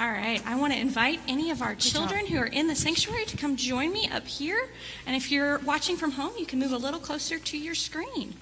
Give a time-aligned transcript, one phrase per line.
[0.00, 3.26] All right, I want to invite any of our children who are in the sanctuary
[3.26, 4.70] to come join me up here.
[5.04, 8.32] And if you're watching from home, you can move a little closer to your screen.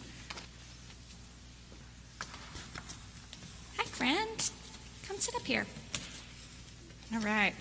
[3.77, 4.53] Hi, friends.
[5.09, 5.67] Come sit up here.
[7.13, 7.55] All right,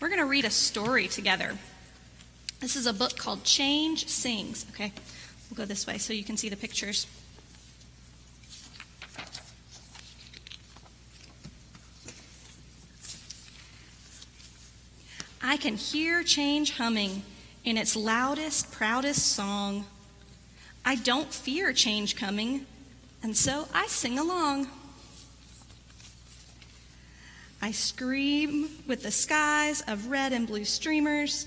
[0.00, 1.56] we're going to read a story together.
[2.60, 4.66] This is a book called Change Sings.
[4.72, 4.92] Okay,
[5.48, 7.06] we'll go this way so you can see the pictures.
[15.60, 17.22] Can hear change humming
[17.64, 19.84] in its loudest, proudest song.
[20.84, 22.66] I don't fear change coming,
[23.22, 24.68] and so I sing along.
[27.60, 31.46] I scream with the skies of red and blue streamers.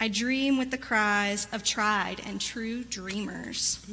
[0.00, 3.84] I dream with the cries of tried and true dreamers.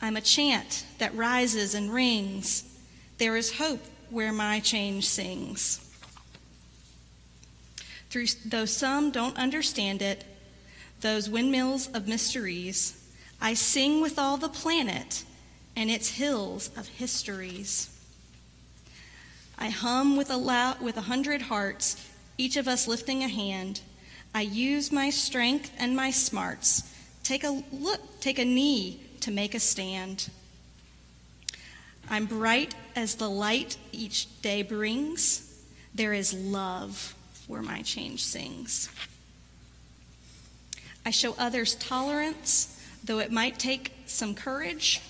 [0.00, 2.64] I'm a chant that rises and rings.
[3.18, 5.84] There is hope where my change sings.
[8.10, 10.24] Through, though some don't understand it,
[11.00, 12.94] those windmills of mysteries,
[13.40, 15.24] I sing with all the planet
[15.76, 17.94] and its hills of histories.
[19.58, 22.04] I hum with a, loud, with a hundred hearts,
[22.36, 23.80] each of us lifting a hand.
[24.34, 26.94] I use my strength and my smarts.
[27.22, 30.30] Take a look, take a knee to make a stand.
[32.08, 35.62] I'm bright as the light each day brings.
[35.94, 37.14] There is love
[37.48, 38.88] where my change sings.
[41.04, 45.00] I show others tolerance, though it might take some courage.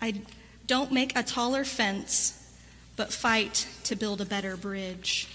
[0.00, 0.20] I
[0.66, 2.54] don't make a taller fence,
[2.96, 5.28] but fight to build a better bridge.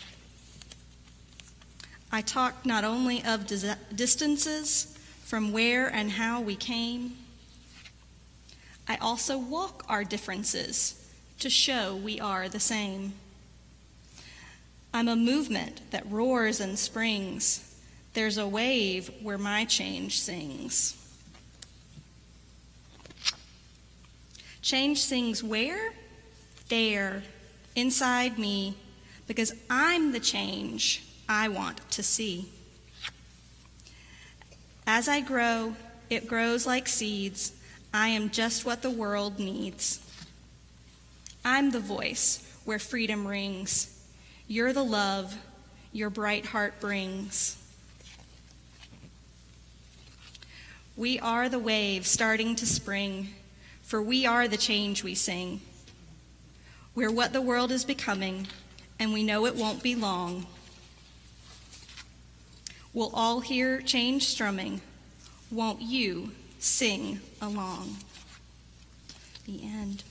[2.11, 3.47] I talk not only of
[3.95, 7.15] distances from where and how we came,
[8.87, 13.13] I also walk our differences to show we are the same.
[14.93, 17.75] I'm a movement that roars and springs.
[18.13, 20.95] There's a wave where my change sings.
[24.61, 25.93] Change sings where?
[26.69, 27.23] There,
[27.75, 28.75] inside me,
[29.27, 32.49] because I'm the change I want to see.
[34.85, 35.75] As I grow,
[36.09, 37.53] it grows like seeds.
[37.93, 39.99] I am just what the world needs.
[41.45, 43.96] I'm the voice where freedom rings.
[44.49, 45.37] You're the love
[45.91, 47.57] your bright heart brings.
[50.95, 53.29] We are the wave starting to spring,
[53.83, 55.59] for we are the change we sing.
[56.95, 58.47] We're what the world is becoming,
[58.97, 60.47] and we know it won't be long.
[62.93, 64.79] We'll all hear change strumming.
[65.51, 67.97] Won't you sing along?
[69.45, 70.03] The end.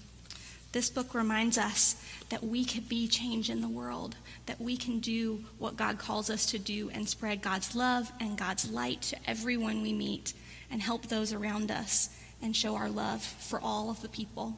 [0.73, 1.97] This book reminds us
[2.29, 4.15] that we can be change in the world,
[4.47, 8.39] that we can do what God calls us to do and spread God's love and
[8.39, 10.33] God's light to everyone we meet
[10.71, 14.57] and help those around us and show our love for all of the people.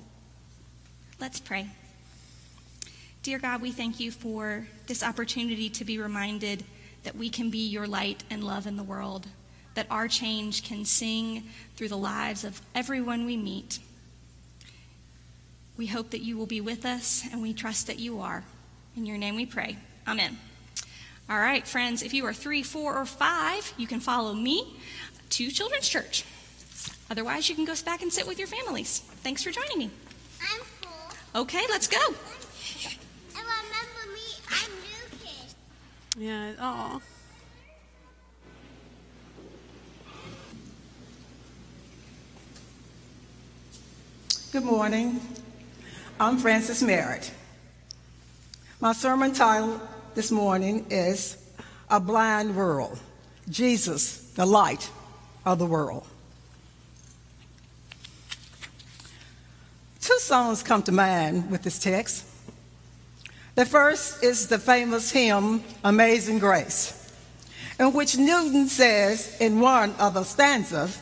[1.21, 1.69] Let's pray.
[3.23, 6.65] Dear God, we thank you for this opportunity to be reminded
[7.03, 9.27] that we can be your light and love in the world,
[9.75, 11.45] that our change can sing
[11.77, 13.79] through the lives of everyone we meet.
[15.77, 18.45] We hope that you will be with us, and we trust that you are.
[18.99, 19.77] In your name we pray.
[20.09, 20.37] Amen.
[21.31, 24.77] All right, friends, if you are three, four, or five, you can follow me
[25.31, 26.25] to Children's Church.
[27.09, 28.99] Otherwise, you can go back and sit with your families.
[29.23, 29.91] Thanks for joining me.
[30.41, 31.43] I'm four.
[31.43, 32.05] Okay, let's go.
[32.07, 32.17] And
[33.37, 35.55] remember me, I'm new kid.
[36.19, 37.01] Yeah, oh.
[44.51, 45.21] Good morning.
[46.19, 47.31] I'm Frances Merritt.
[48.81, 49.81] My sermon title
[50.15, 51.37] this morning is
[51.91, 52.97] A Blind World
[53.51, 54.89] Jesus, the Light
[55.45, 56.07] of the World.
[60.01, 62.25] Two songs come to mind with this text.
[63.57, 67.13] The first is the famous hymn, Amazing Grace,
[67.81, 70.97] in which Newton says in one of the stanzas,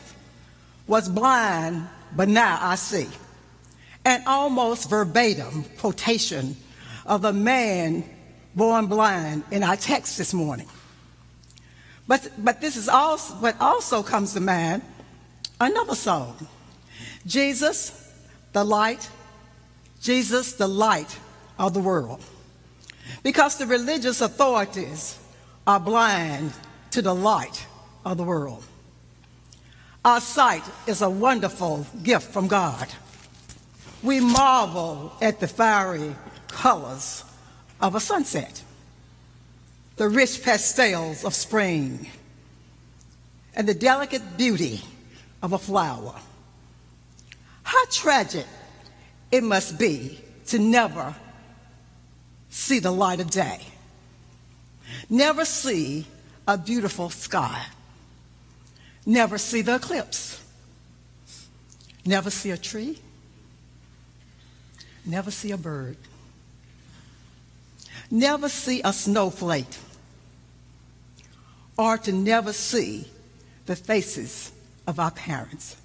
[0.87, 3.07] was blind, but now I see
[4.03, 6.55] an almost verbatim quotation
[7.07, 8.03] of a man
[8.55, 10.67] born blind in our text this morning.
[12.07, 14.81] But, but this is also what also comes to mind
[15.59, 16.47] another song.
[17.25, 18.13] Jesus,
[18.53, 19.09] the light,
[20.01, 21.17] Jesus, the light
[21.59, 22.23] of the world.
[23.23, 25.17] Because the religious authorities
[25.65, 26.53] are blind
[26.91, 27.65] to the light
[28.05, 28.63] of the world.
[30.05, 32.87] Our sight is a wonderful gift from God.
[34.03, 36.15] we marvel at the fiery
[36.57, 37.23] colors
[37.79, 38.63] of a sunset,
[39.97, 42.09] the rich pastels of spring,
[43.55, 44.81] and the delicate beauty
[45.43, 46.15] of a flower.
[47.61, 48.47] How tragic
[49.31, 51.15] it must be to never
[52.49, 53.59] see the light of day,
[55.09, 56.07] never see
[56.47, 57.63] a beautiful sky,
[59.05, 60.41] never see the eclipse,
[62.03, 62.97] never see a tree,
[65.05, 65.97] never see a bird,
[68.09, 69.65] never see a snowflake,
[71.77, 73.07] or to never see
[73.65, 74.51] the faces
[74.85, 75.75] of our parents.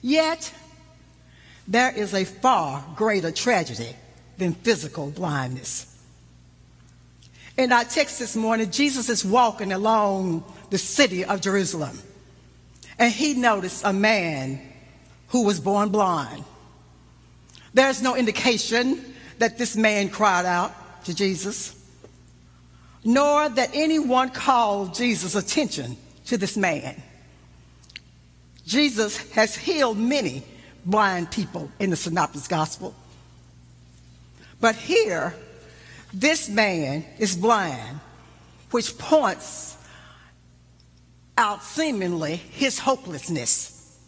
[0.00, 0.52] Yet,
[1.66, 3.96] there is a far greater tragedy
[4.38, 5.90] than physical blindness.
[7.56, 11.98] In our text this morning, Jesus is walking along the city of Jerusalem,
[12.98, 14.60] and he noticed a man
[15.28, 16.44] who was born blind.
[17.72, 20.72] There's no indication that this man cried out
[21.04, 21.74] to Jesus,
[23.04, 25.96] nor that anyone called Jesus' attention
[26.26, 27.02] to this man.
[28.66, 30.42] Jesus has healed many
[30.86, 32.94] blind people in the Synoptic Gospel.
[34.60, 35.34] But here,
[36.12, 38.00] this man is blind,
[38.70, 39.76] which points
[41.36, 43.98] out seemingly his hopelessness.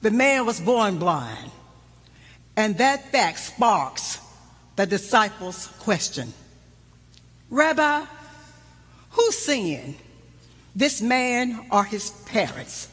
[0.00, 1.50] The man was born blind,
[2.56, 4.18] and that fact sparks
[4.76, 6.32] the disciples' question
[7.50, 8.04] Rabbi,
[9.10, 9.96] who sinned,
[10.74, 12.88] this man or his parents?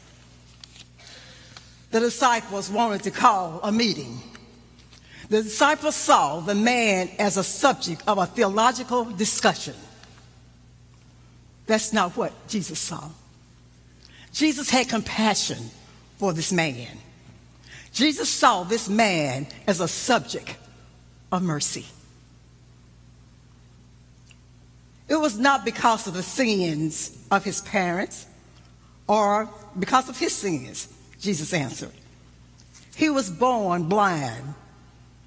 [1.90, 4.20] The disciples wanted to call a meeting.
[5.30, 9.74] The disciples saw the man as a subject of a theological discussion.
[11.66, 13.08] That's not what Jesus saw.
[14.32, 15.70] Jesus had compassion
[16.18, 16.88] for this man.
[17.92, 20.54] Jesus saw this man as a subject
[21.32, 21.86] of mercy.
[25.08, 28.26] It was not because of the sins of his parents
[29.08, 29.48] or
[29.78, 30.88] because of his sins,
[31.20, 31.90] Jesus answered.
[32.94, 34.54] He was born blind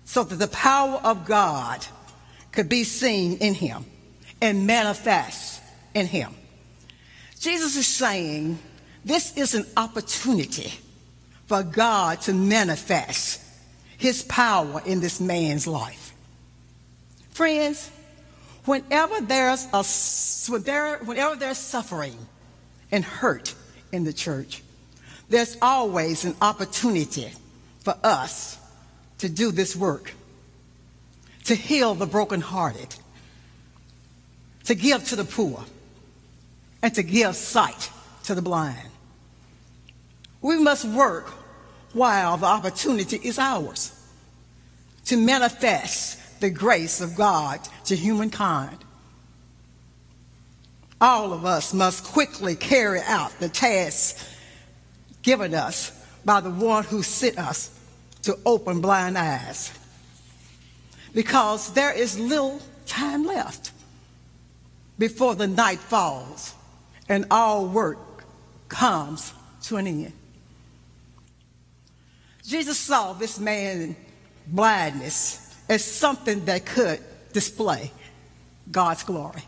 [0.06, 1.86] so that the power of God
[2.54, 3.86] could be seen in him
[4.42, 5.62] and manifest
[5.94, 6.34] in him.
[7.40, 8.60] Jesus is saying
[9.04, 10.72] this is an opportunity
[11.46, 13.43] for God to manifest
[14.04, 16.14] his power in this man's life.
[17.32, 17.90] Friends,
[18.66, 19.82] whenever there's a
[21.06, 22.18] whenever there's suffering
[22.92, 23.56] and hurt
[23.94, 24.62] in the church,
[25.30, 27.32] there's always an opportunity
[27.80, 28.60] for us
[29.20, 30.14] to do this work,
[31.46, 32.94] to heal the brokenhearted,
[34.66, 35.64] to give to the poor,
[36.82, 37.90] and to give sight
[38.26, 38.90] to the blind.
[40.42, 41.30] We must work
[41.94, 43.93] while the opportunity is ours
[45.06, 48.78] to manifest the grace of God to humankind.
[51.00, 54.18] All of us must quickly carry out the task
[55.22, 55.92] given us
[56.24, 57.78] by the one who sent us
[58.24, 59.78] to open blind eyes.
[61.14, 63.72] Because there is little time left
[64.98, 66.54] before the night falls
[67.10, 68.26] and all work
[68.70, 69.34] comes
[69.64, 70.14] to an end.
[72.44, 73.96] Jesus saw this man's
[74.48, 77.00] blindness as something that could
[77.32, 77.92] display
[78.72, 79.44] God's glory.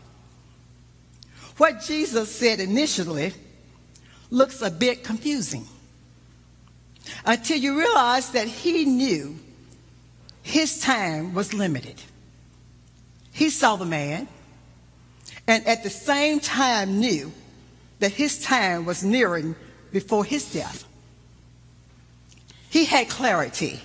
[1.56, 3.32] What Jesus said initially
[4.30, 5.66] looks a bit confusing
[7.24, 9.38] until you realize that he knew
[10.42, 12.02] his time was limited.
[13.32, 14.28] He saw the man
[15.46, 17.32] and at the same time knew
[18.00, 19.54] that his time was nearing
[19.92, 20.84] before his death.
[22.68, 23.80] He had clarity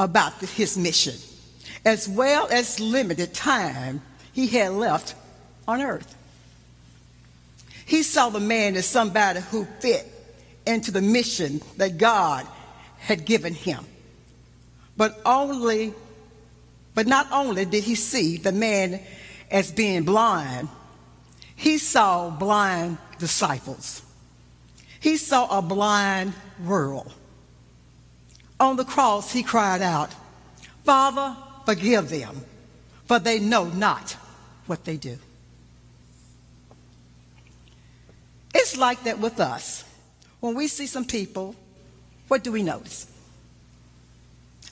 [0.00, 1.14] about his mission
[1.84, 4.02] as well as limited time
[4.32, 5.14] he had left
[5.66, 6.16] on earth.
[7.86, 10.06] He saw the man as somebody who fit
[10.66, 12.46] into the mission that God
[12.98, 13.84] had given him.
[14.96, 15.94] But only
[16.92, 19.00] but not only did he see the man
[19.50, 20.68] as being blind,
[21.54, 24.02] he saw blind disciples.
[24.98, 27.12] He saw a blind world.
[28.60, 30.14] On the cross, he cried out,
[30.84, 32.42] Father, forgive them,
[33.06, 34.12] for they know not
[34.66, 35.16] what they do.
[38.54, 39.84] It's like that with us.
[40.40, 41.54] When we see some people,
[42.28, 43.06] what do we notice?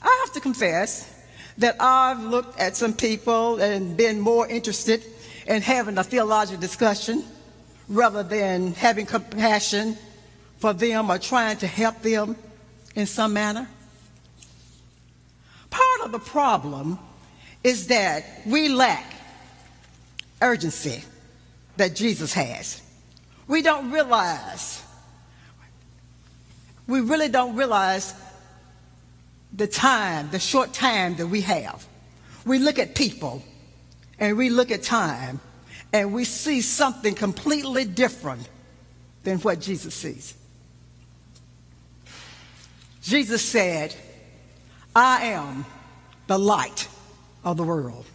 [0.01, 1.11] I have to confess
[1.57, 5.03] that I've looked at some people and been more interested
[5.47, 7.23] in having a theological discussion
[7.87, 9.97] rather than having compassion
[10.59, 12.35] for them or trying to help them
[12.95, 13.67] in some manner.
[15.99, 16.97] Part of the problem
[17.63, 19.13] is that we lack
[20.41, 21.03] urgency
[21.75, 22.81] that Jesus has.
[23.47, 24.81] We don't realize,
[26.87, 28.13] we really don't realize
[29.51, 31.85] the time, the short time that we have.
[32.45, 33.43] We look at people
[34.19, 35.41] and we look at time
[35.91, 38.47] and we see something completely different
[39.23, 40.33] than what Jesus sees.
[43.01, 43.95] Jesus said,
[44.95, 45.65] I am
[46.29, 46.87] the light
[47.43, 48.05] of the world.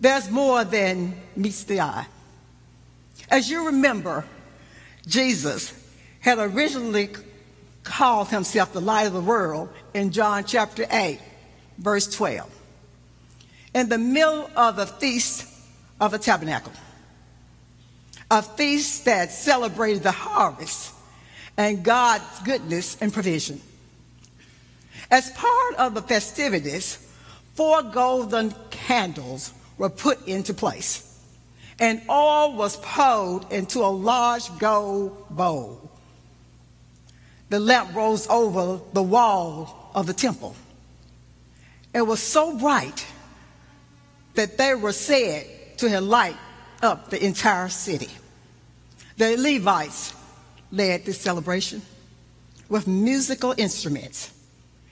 [0.00, 2.08] There's more than meets the eye.
[3.30, 4.24] As you remember,
[5.06, 5.72] Jesus
[6.18, 7.10] had originally
[7.84, 11.20] called himself the light of the world in John chapter 8,
[11.78, 12.50] verse 12.
[13.72, 15.46] In the middle of the feast
[16.00, 16.72] of the tabernacle,
[18.28, 20.92] a feast that celebrated the harvest
[21.56, 23.60] and God's goodness and provision.
[25.14, 26.98] As part of the festivities,
[27.54, 31.20] four golden candles were put into place,
[31.78, 35.88] and oil was poured into a large gold bowl.
[37.48, 40.56] The lamp rose over the wall of the temple.
[41.94, 43.06] It was so bright
[44.34, 45.46] that they were said
[45.78, 46.36] to have light
[46.82, 48.10] up the entire city.
[49.16, 50.12] The Levites
[50.72, 51.82] led this celebration
[52.68, 54.33] with musical instruments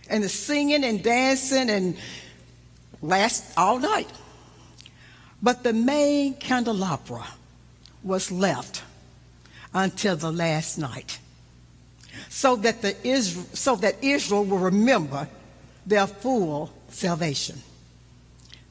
[0.08, 1.96] and the singing and dancing and
[3.00, 4.08] last all night.
[5.42, 7.26] But the main candelabra
[8.02, 8.82] was left
[9.74, 11.18] until the last night
[12.28, 15.28] so that, the Israel, so that Israel will remember
[15.84, 17.60] their full salvation.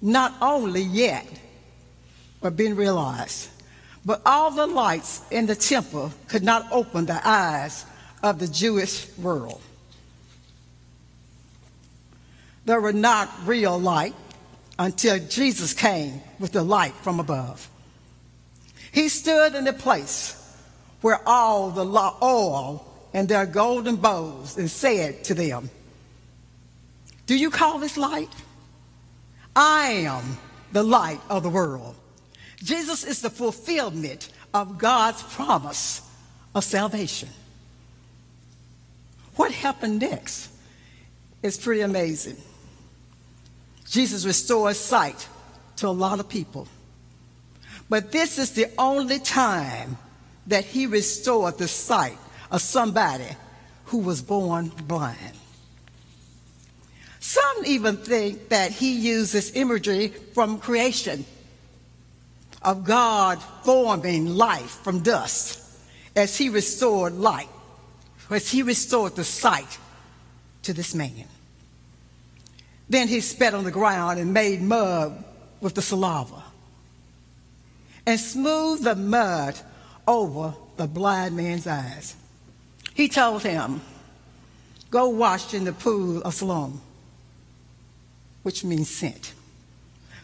[0.01, 1.27] Not only yet,
[2.41, 3.49] but being realized.
[4.03, 7.85] But all the lights in the temple could not open the eyes
[8.23, 9.61] of the Jewish world.
[12.65, 14.13] They were not real light
[14.77, 17.69] until Jesus came with the light from above.
[18.91, 20.37] He stood in the place
[21.01, 21.85] where all the
[22.21, 25.69] oil and their golden bowls and said to them,
[27.25, 28.29] Do you call this light?
[29.55, 30.37] I am
[30.71, 31.95] the light of the world.
[32.63, 36.01] Jesus is the fulfillment of God's promise
[36.53, 37.29] of salvation.
[39.35, 40.49] What happened next
[41.41, 42.37] is pretty amazing.
[43.91, 45.27] Jesus restores sight
[45.75, 46.65] to a lot of people.
[47.89, 49.97] But this is the only time
[50.47, 52.17] that he restored the sight
[52.49, 53.27] of somebody
[53.85, 55.33] who was born blind.
[57.19, 61.25] Some even think that he uses imagery from creation
[62.61, 65.59] of God forming life from dust
[66.15, 67.49] as he restored light,
[68.29, 69.77] as he restored the sight
[70.63, 71.25] to this man.
[72.91, 75.23] Then he spat on the ground and made mud
[75.61, 76.43] with the saliva
[78.05, 79.57] and smoothed the mud
[80.05, 82.17] over the blind man's eyes.
[82.93, 83.79] He told him,
[84.89, 86.81] Go wash in the pool of Siloam,
[88.43, 89.35] which means sent.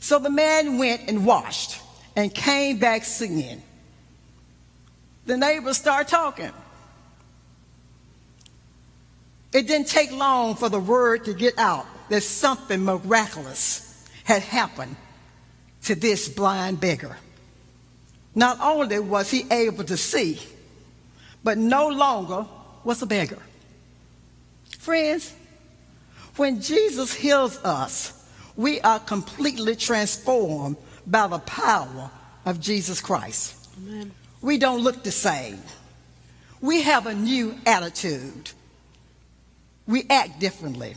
[0.02, 1.80] So the man went and washed
[2.18, 3.64] and came back singing.
[5.26, 6.52] The neighbors start talking.
[9.54, 14.96] It didn't take long for the word to get out that something miraculous had happened
[15.84, 17.18] to this blind beggar.
[18.36, 20.40] Not only was he able to see,
[21.44, 22.46] but no longer
[22.84, 23.42] was a beggar.
[24.80, 25.34] Friends,
[26.36, 28.14] when Jesus heals us,
[28.56, 32.12] we are completely transformed by the power
[32.46, 33.56] of Jesus Christ.
[33.78, 34.12] Amen.
[34.42, 35.60] We don't look the same.
[36.62, 38.52] We have a new attitude.
[39.88, 40.96] We act differently.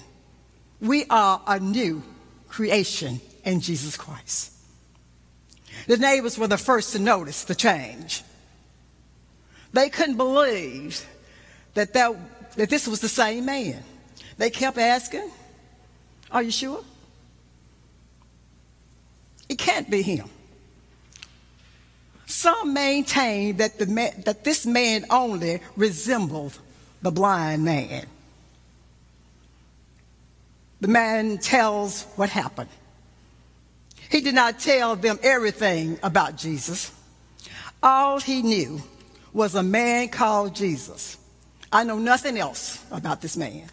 [0.81, 2.03] We are a new
[2.49, 4.53] creation in Jesus Christ.
[5.87, 8.23] The neighbors were the first to notice the change.
[9.73, 11.05] They couldn't believe
[11.75, 13.83] that, that, that this was the same man.
[14.37, 15.31] They kept asking,
[16.31, 16.83] Are you sure?
[19.49, 20.29] It can't be him.
[22.27, 26.59] Some maintained that, the man, that this man only resembled
[27.03, 28.07] the blind man.
[30.81, 32.71] The man tells what happened.
[34.11, 36.93] He did not tell them everything about Jesus.
[37.83, 38.83] All he knew
[39.33, 41.17] was a man called Jesus.
[41.73, 43.71] I know nothing else about this man.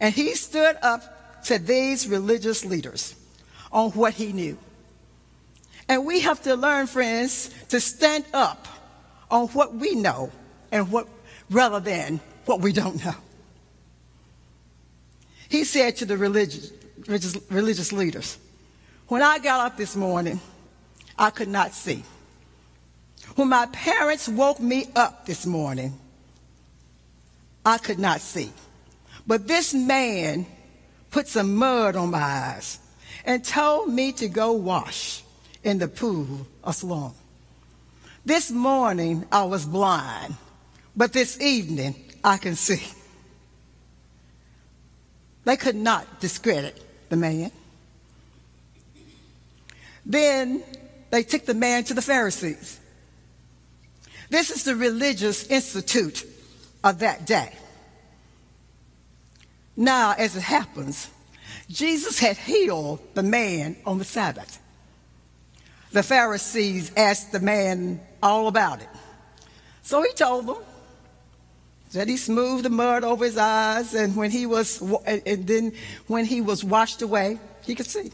[0.00, 3.16] And he stood up to these religious leaders
[3.72, 4.56] on what he knew.
[5.88, 8.66] And we have to learn, friends, to stand up
[9.30, 10.30] on what we know
[10.70, 11.08] and what
[11.50, 13.14] rather than what we don't know.
[15.48, 16.72] He said to the religious,
[17.06, 18.38] religious, religious leaders,
[19.08, 20.40] When I got up this morning,
[21.18, 22.02] I could not see.
[23.36, 25.98] When my parents woke me up this morning,
[27.64, 28.52] I could not see.
[29.26, 30.46] But this man
[31.10, 32.78] put some mud on my eyes
[33.24, 35.22] and told me to go wash
[35.62, 37.14] in the pool of Siloam.
[38.26, 40.34] This morning I was blind,
[40.94, 42.82] but this evening I can see.
[45.44, 47.50] They could not discredit the man.
[50.06, 50.62] Then
[51.10, 52.80] they took the man to the Pharisees.
[54.30, 56.26] This is the religious institute
[56.82, 57.52] of that day.
[59.76, 61.10] Now, as it happens,
[61.68, 64.60] Jesus had healed the man on the Sabbath.
[65.92, 68.88] The Pharisees asked the man all about it.
[69.82, 70.56] So he told them
[71.94, 75.72] that he smoothed the mud over his eyes, and when he was, and then
[76.06, 78.10] when he was washed away, he could see.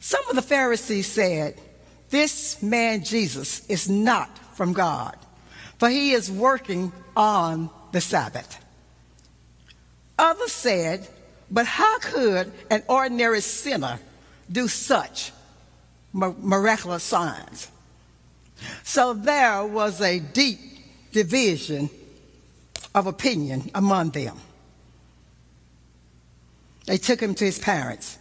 [0.00, 1.60] Some of the Pharisees said,
[2.08, 5.16] This man Jesus is not from God,
[5.78, 8.64] for he is working on the Sabbath.
[10.18, 11.08] Others said,
[11.50, 13.98] But how could an ordinary sinner
[14.50, 15.32] do such
[16.12, 17.70] miraculous signs?
[18.82, 20.58] So there was a deep
[21.12, 21.90] division
[22.94, 24.36] of opinion among them.
[26.86, 28.18] They took him to his parents.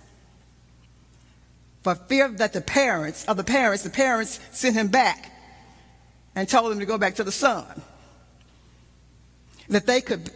[1.84, 5.32] For fear that the parents, of the parents, the parents sent him back
[6.36, 7.66] and told him to go back to the son.
[9.70, 10.32] That they could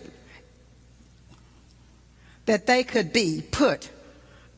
[2.46, 3.90] that they could be put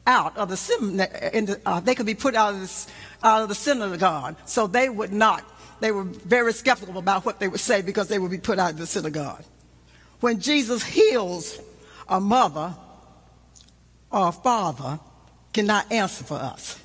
[0.07, 2.87] out of the, uh, they could be put out of, this,
[3.23, 4.35] out of the synagogue.
[4.45, 5.43] So they would not,
[5.79, 8.71] they were very skeptical about what they would say because they would be put out
[8.71, 9.43] of the synagogue.
[10.19, 11.59] When Jesus heals
[12.07, 12.75] a mother
[14.11, 14.99] or a father
[15.53, 16.79] cannot answer for us.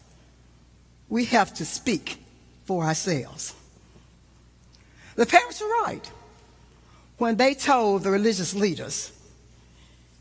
[1.09, 2.19] We have to speak
[2.65, 3.55] for ourselves.
[5.17, 6.09] The parents are right
[7.19, 9.13] when they told the religious leaders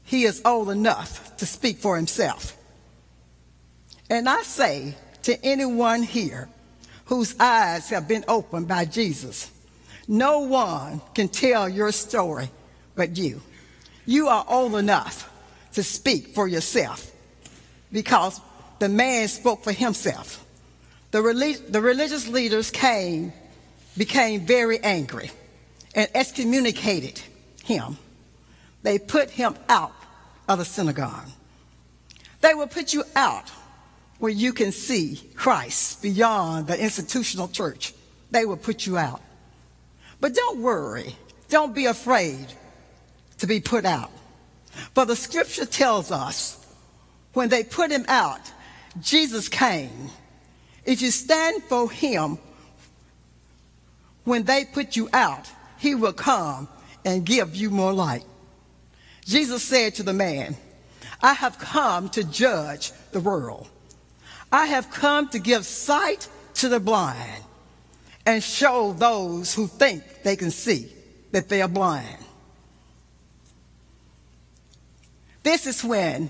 [0.03, 2.57] he is old enough to speak for himself.
[4.09, 6.49] And I say to anyone here
[7.09, 9.49] whose eyes have been opened by Jesus,
[10.07, 12.47] no one can tell your story
[12.95, 13.41] but you.
[14.05, 15.27] You are old enough
[15.73, 17.11] to speak for yourself
[17.91, 18.39] because
[18.77, 20.45] the man spoke for himself.
[21.09, 23.33] The, relig- the religious leaders came,
[23.97, 25.31] became very angry
[25.95, 27.19] and excommunicated
[27.63, 27.97] him.
[28.83, 29.93] They put him out
[30.47, 31.25] of the synagogue.
[32.41, 33.51] They will put you out
[34.19, 37.93] where you can see Christ beyond the institutional church.
[38.31, 39.21] They will put you out.
[40.19, 41.15] But don't worry.
[41.47, 42.45] Don't be afraid
[43.39, 44.11] to be put out.
[44.93, 46.55] For the scripture tells us
[47.33, 48.41] when they put him out,
[49.01, 50.09] Jesus came.
[50.85, 52.37] If you stand for him,
[54.25, 56.67] when they put you out, he will come
[57.05, 58.25] and give you more light.
[59.25, 60.55] Jesus said to the man,
[61.21, 63.67] I have come to judge the world.
[64.51, 67.43] I have come to give sight to the blind
[68.25, 70.91] and show those who think they can see
[71.31, 72.17] that they are blind.
[75.43, 76.29] This is when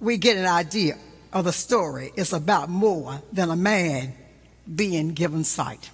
[0.00, 0.96] we get an idea
[1.32, 2.12] of the story.
[2.16, 4.14] It's about more than a man
[4.74, 5.90] being given sight.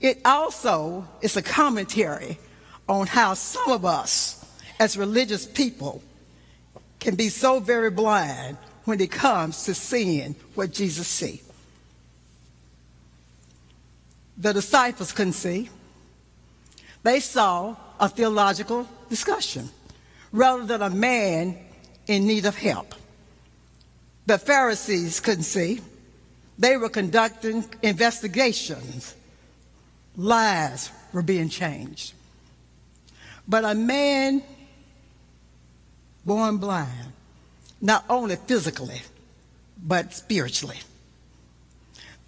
[0.00, 2.38] It also is a commentary
[2.88, 4.44] on how some of us,
[4.78, 6.02] as religious people,
[6.98, 11.42] can be so very blind when it comes to seeing what Jesus see.
[14.36, 15.68] The disciples couldn't see.
[17.02, 19.68] They saw a theological discussion
[20.32, 21.58] rather than a man
[22.06, 22.94] in need of help.
[24.26, 25.80] The Pharisees couldn't see.
[26.58, 29.14] They were conducting investigations.
[30.16, 32.12] Lives were being changed.
[33.48, 34.42] But a man
[36.24, 37.09] born blind,
[37.80, 39.02] not only physically,
[39.82, 40.78] but spiritually.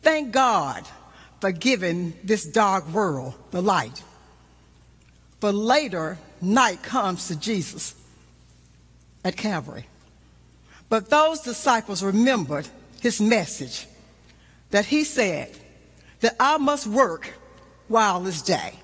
[0.02, 0.84] Thank God
[1.40, 4.02] for giving this dark world the light.
[5.40, 7.94] For later, night comes to Jesus
[9.24, 9.86] at Calvary.
[10.88, 12.68] But those disciples remembered
[13.00, 13.86] his message
[14.70, 15.50] that he said
[16.20, 17.32] that I must work
[17.88, 18.74] while it's day.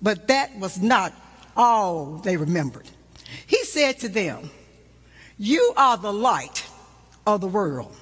[0.00, 1.12] But that was not
[1.56, 2.88] all they remembered.
[3.46, 4.50] He said to them,
[5.38, 6.66] You are the light
[7.26, 7.94] of the world.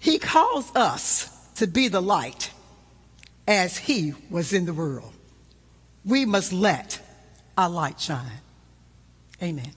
[0.00, 2.50] He calls us to be the light
[3.46, 5.12] as he was in the world.
[6.04, 7.00] We must let
[7.56, 8.40] our light shine.
[9.42, 9.72] Amen.